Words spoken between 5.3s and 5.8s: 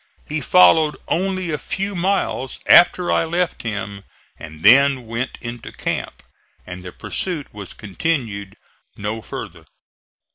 into